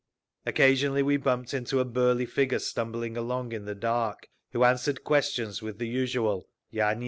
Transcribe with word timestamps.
Occasionally 0.47 1.03
we 1.03 1.17
bumped 1.17 1.53
into 1.53 1.79
a 1.79 1.85
burly 1.85 2.25
figure 2.25 2.57
stumbling 2.57 3.15
along 3.15 3.51
in 3.51 3.65
the 3.65 3.75
dark, 3.75 4.29
who 4.51 4.63
answered 4.63 5.03
questions 5.03 5.61
with 5.61 5.77
the 5.77 5.87
usual, 5.87 6.47
_"Ya 6.73 6.95
nieznayu." 6.95 6.99